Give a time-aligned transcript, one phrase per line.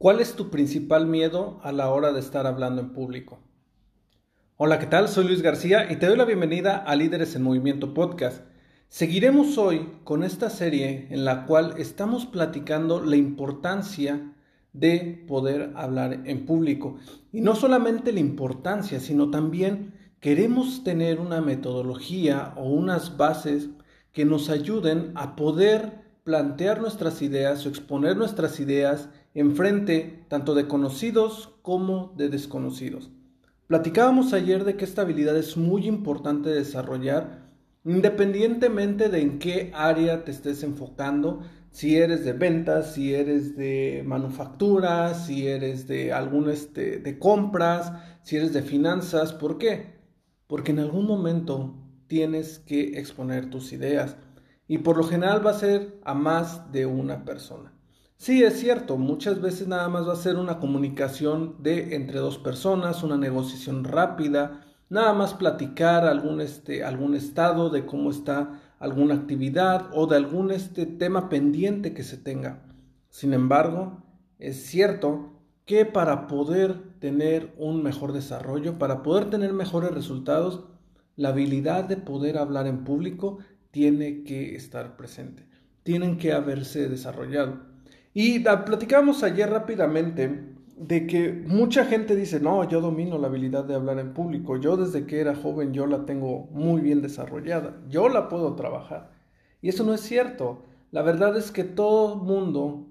[0.00, 3.38] ¿Cuál es tu principal miedo a la hora de estar hablando en público?
[4.56, 5.10] Hola, ¿qué tal?
[5.10, 8.40] Soy Luis García y te doy la bienvenida a Líderes en Movimiento Podcast.
[8.88, 14.32] Seguiremos hoy con esta serie en la cual estamos platicando la importancia
[14.72, 16.96] de poder hablar en público.
[17.30, 23.68] Y no solamente la importancia, sino también queremos tener una metodología o unas bases
[24.12, 30.66] que nos ayuden a poder plantear nuestras ideas o exponer nuestras ideas enfrente tanto de
[30.66, 33.10] conocidos como de desconocidos.
[33.66, 37.50] Platicábamos ayer de que esta habilidad es muy importante desarrollar
[37.84, 44.02] independientemente de en qué área te estés enfocando, si eres de ventas, si eres de
[44.04, 47.92] manufactura, si eres de algún este, de compras,
[48.22, 49.94] si eres de finanzas, ¿por qué?
[50.46, 51.74] Porque en algún momento
[52.08, 54.16] tienes que exponer tus ideas
[54.66, 57.72] y por lo general va a ser a más de una persona.
[58.20, 62.36] Sí, es cierto, muchas veces nada más va a ser una comunicación de entre dos
[62.36, 64.60] personas, una negociación rápida,
[64.90, 70.50] nada más platicar algún, este, algún estado de cómo está alguna actividad o de algún
[70.50, 72.62] este, tema pendiente que se tenga.
[73.08, 74.02] Sin embargo,
[74.38, 75.32] es cierto
[75.64, 80.66] que para poder tener un mejor desarrollo, para poder tener mejores resultados,
[81.16, 83.38] la habilidad de poder hablar en público
[83.70, 85.46] tiene que estar presente,
[85.84, 87.69] tienen que haberse desarrollado.
[88.12, 93.74] Y platicábamos ayer rápidamente de que mucha gente dice, no, yo domino la habilidad de
[93.74, 98.08] hablar en público, yo desde que era joven yo la tengo muy bien desarrollada, yo
[98.08, 99.10] la puedo trabajar.
[99.60, 100.64] Y eso no es cierto.
[100.90, 102.86] La verdad es que todo mundo,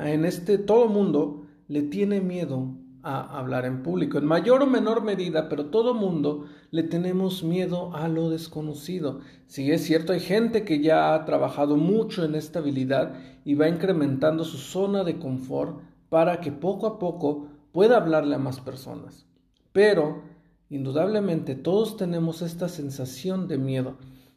[0.00, 5.02] en este, todo mundo le tiene miedo a hablar en público, en mayor o menor
[5.02, 9.20] medida, pero todo mundo le tenemos miedo a lo desconocido.
[9.46, 13.68] Si es cierto, hay gente que ya ha trabajado mucho en esta habilidad y va
[13.68, 19.26] incrementando su zona de confort para que poco a poco pueda hablarle a más personas.
[19.72, 20.22] Pero,
[20.68, 23.96] indudablemente, todos tenemos esta sensación de miedo.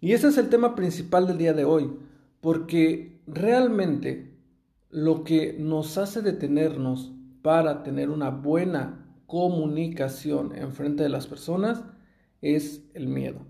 [0.00, 1.90] Y ese es el tema principal del día de hoy,
[2.40, 4.34] porque realmente
[4.90, 7.13] lo que nos hace detenernos
[7.44, 11.84] para tener una buena comunicación en frente de las personas
[12.40, 13.40] es el miedo.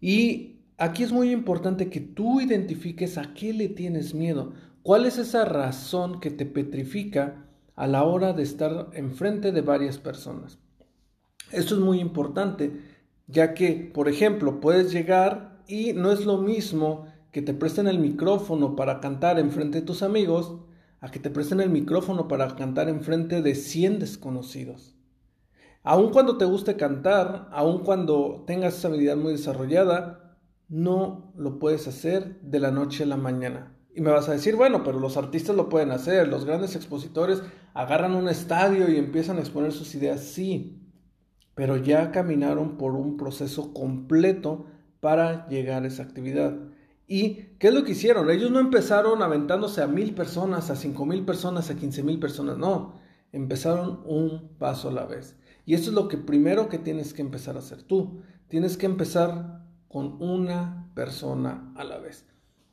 [0.00, 4.52] Y aquí es muy importante que tú identifiques a qué le tienes miedo,
[4.84, 7.44] cuál es esa razón que te petrifica
[7.74, 10.60] a la hora de estar enfrente de varias personas.
[11.50, 12.82] Esto es muy importante,
[13.26, 17.98] ya que, por ejemplo, puedes llegar y no es lo mismo que te presten el
[17.98, 20.60] micrófono para cantar enfrente de tus amigos
[21.04, 24.96] a que te presten el micrófono para cantar en frente de 100 desconocidos.
[25.82, 30.38] Aun cuando te guste cantar, aun cuando tengas esa habilidad muy desarrollada,
[30.70, 33.76] no lo puedes hacer de la noche a la mañana.
[33.94, 37.42] Y me vas a decir, bueno, pero los artistas lo pueden hacer, los grandes expositores
[37.74, 40.88] agarran un estadio y empiezan a exponer sus ideas, sí,
[41.54, 44.68] pero ya caminaron por un proceso completo
[45.00, 46.56] para llegar a esa actividad.
[47.06, 48.30] ¿Y qué es lo que hicieron?
[48.30, 52.56] Ellos no empezaron aventándose a mil personas, a cinco mil personas, a quince mil personas,
[52.56, 52.94] no,
[53.32, 55.36] empezaron un paso a la vez.
[55.66, 58.22] Y eso es lo que primero que tienes que empezar a hacer tú.
[58.48, 62.26] Tienes que empezar con una persona a la vez.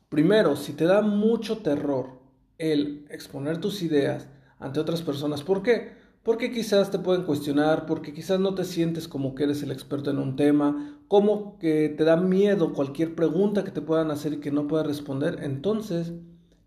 [0.08, 2.20] Primero, si te da mucho terror
[2.58, 4.28] el exponer tus ideas
[4.58, 6.01] ante otras personas, ¿por qué?
[6.22, 10.10] Porque quizás te pueden cuestionar, porque quizás no te sientes como que eres el experto
[10.10, 14.40] en un tema, como que te da miedo cualquier pregunta que te puedan hacer y
[14.40, 16.12] que no puedas responder, entonces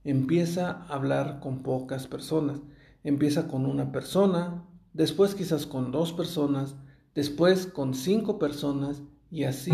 [0.04, 2.62] empieza a hablar con pocas personas.
[3.04, 4.63] Empieza con una persona,
[4.94, 6.75] después quizás con dos personas,
[7.13, 9.74] después con cinco personas y así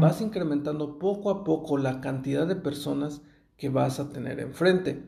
[0.00, 3.22] vas incrementando poco a poco la cantidad de personas
[3.56, 5.02] que vas a tener enfrente.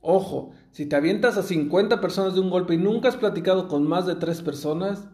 [0.00, 3.86] Ojo, si te avientas a 50 personas de un golpe y nunca has platicado con
[3.86, 5.06] más de 3 personas,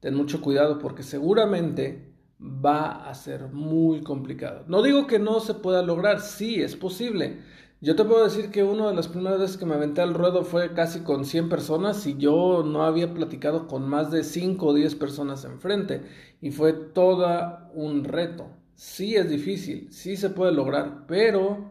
[0.00, 4.64] ten mucho cuidado porque seguramente va a ser muy complicado.
[4.66, 7.42] No digo que no se pueda lograr, sí, es posible.
[7.80, 10.42] Yo te puedo decir que una de las primeras veces que me aventé al ruedo
[10.42, 14.74] fue casi con 100 personas y yo no había platicado con más de 5 o
[14.74, 16.02] 10 personas enfrente
[16.40, 18.48] y fue todo un reto.
[18.74, 21.70] Sí es difícil, sí se puede lograr, pero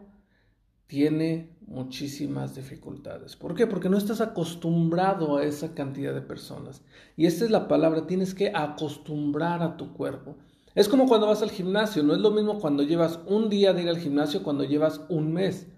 [0.86, 3.36] tiene muchísimas dificultades.
[3.36, 3.66] ¿Por qué?
[3.66, 6.82] Porque no estás acostumbrado a esa cantidad de personas.
[7.16, 10.36] Y esta es la palabra, tienes que acostumbrar a tu cuerpo.
[10.74, 13.82] Es como cuando vas al gimnasio, no es lo mismo cuando llevas un día de
[13.82, 15.68] ir al gimnasio cuando llevas un mes.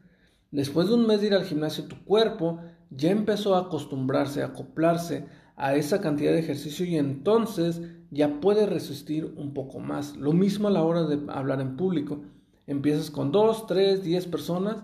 [0.50, 2.60] Después de un mes de ir al gimnasio, tu cuerpo
[2.90, 8.66] ya empezó a acostumbrarse, a acoplarse a esa cantidad de ejercicio y entonces ya puede
[8.66, 10.16] resistir un poco más.
[10.16, 12.22] Lo mismo a la hora de hablar en público.
[12.66, 14.82] Empiezas con dos, tres, diez personas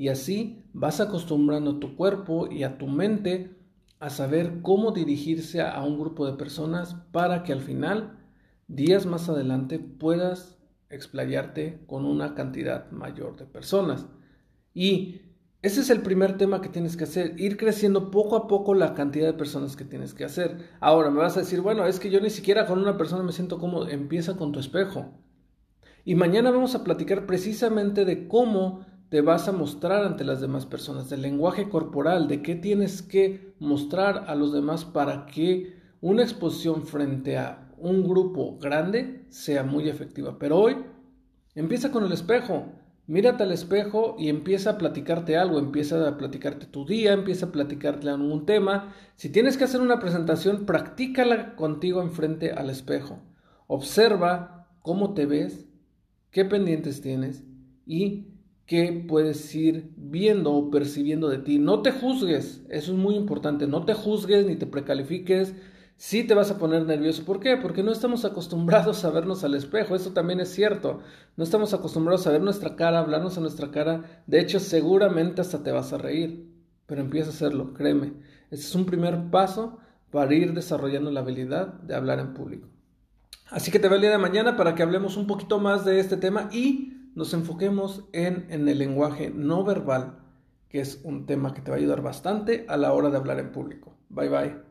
[0.00, 3.54] y así vas acostumbrando a tu cuerpo y a tu mente
[3.98, 8.18] a saber cómo dirigirse a un grupo de personas para que al final
[8.66, 10.56] días más adelante puedas
[10.88, 14.06] explayarte con una cantidad mayor de personas.
[14.72, 15.20] Y
[15.60, 18.94] ese es el primer tema que tienes que hacer, ir creciendo poco a poco la
[18.94, 20.70] cantidad de personas que tienes que hacer.
[20.80, 23.32] Ahora me vas a decir, bueno, es que yo ni siquiera con una persona me
[23.32, 23.86] siento cómodo.
[23.86, 25.12] Empieza con tu espejo.
[26.06, 30.66] Y mañana vamos a platicar precisamente de cómo te vas a mostrar ante las demás
[30.66, 36.22] personas, del lenguaje corporal, de qué tienes que mostrar a los demás para que una
[36.22, 40.38] exposición frente a un grupo grande sea muy efectiva.
[40.38, 40.76] Pero hoy
[41.56, 42.66] empieza con el espejo.
[43.08, 47.52] Mírate al espejo y empieza a platicarte algo, empieza a platicarte tu día, empieza a
[47.52, 48.94] platicarte algún tema.
[49.16, 53.18] Si tienes que hacer una presentación, practícala contigo enfrente al espejo.
[53.66, 55.66] Observa cómo te ves,
[56.30, 57.42] qué pendientes tienes
[57.84, 58.29] y
[58.70, 61.58] qué puedes ir viendo o percibiendo de ti.
[61.58, 65.56] No te juzgues, eso es muy importante, no te juzgues ni te precalifiques,
[65.96, 67.24] sí te vas a poner nervioso.
[67.24, 67.56] ¿Por qué?
[67.56, 71.00] Porque no estamos acostumbrados a vernos al espejo, eso también es cierto.
[71.36, 74.22] No estamos acostumbrados a ver nuestra cara, hablarnos a nuestra cara.
[74.28, 76.46] De hecho, seguramente hasta te vas a reír,
[76.86, 78.12] pero empieza a hacerlo, créeme.
[78.52, 79.78] Este es un primer paso
[80.12, 82.68] para ir desarrollando la habilidad de hablar en público.
[83.50, 85.98] Así que te veo el día de mañana para que hablemos un poquito más de
[85.98, 90.18] este tema y nos enfoquemos en, en el lenguaje no verbal,
[90.68, 93.38] que es un tema que te va a ayudar bastante a la hora de hablar
[93.40, 93.96] en público.
[94.08, 94.69] Bye bye.